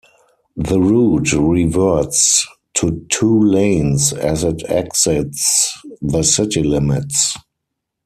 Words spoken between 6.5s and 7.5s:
limits.